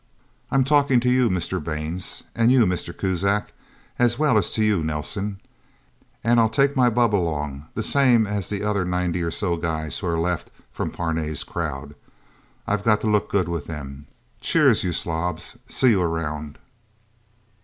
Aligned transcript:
I'm 0.49 0.63
talking 0.63 0.99
to 1.01 1.11
you, 1.11 1.29
Mr. 1.29 1.63
Baines, 1.63 2.23
and 2.33 2.51
you, 2.51 2.65
Mr. 2.65 2.91
Kuzak, 2.91 3.53
as 3.99 4.17
well 4.17 4.35
as 4.35 4.51
to 4.53 4.65
you, 4.65 4.83
Nelsen. 4.83 5.39
And 6.23 6.39
I'm 6.39 6.49
take 6.49 6.75
my 6.75 6.89
bubb 6.89 7.13
along, 7.13 7.67
the 7.75 7.83
same 7.83 8.25
as 8.25 8.49
the 8.49 8.63
other 8.63 8.83
ninety 8.83 9.21
or 9.21 9.29
so 9.29 9.57
guys 9.57 9.99
who 9.99 10.07
are 10.07 10.17
left 10.19 10.49
from 10.71 10.89
Parnay's 10.89 11.43
crowd. 11.43 11.93
I've 12.65 12.83
got 12.83 13.01
to 13.01 13.07
look 13.07 13.29
good 13.29 13.47
with 13.47 13.67
them... 13.67 14.07
Cheers, 14.39 14.83
you 14.83 14.91
slobs. 14.91 15.59
See 15.69 15.91
you 15.91 16.01
around..." 16.01 16.57